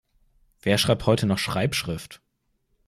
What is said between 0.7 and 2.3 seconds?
schreibt heute noch Schreibschrift?